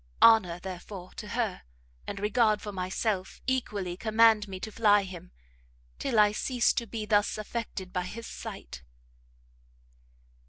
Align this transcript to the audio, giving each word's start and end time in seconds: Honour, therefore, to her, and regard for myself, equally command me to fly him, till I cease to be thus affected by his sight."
Honour, 0.19 0.57
therefore, 0.57 1.11
to 1.17 1.27
her, 1.27 1.61
and 2.07 2.19
regard 2.19 2.59
for 2.59 2.71
myself, 2.71 3.39
equally 3.45 3.95
command 3.95 4.47
me 4.47 4.59
to 4.61 4.71
fly 4.71 5.03
him, 5.03 5.31
till 5.99 6.17
I 6.19 6.31
cease 6.31 6.73
to 6.73 6.87
be 6.87 7.05
thus 7.05 7.37
affected 7.37 7.93
by 7.93 8.05
his 8.05 8.25
sight." 8.25 8.81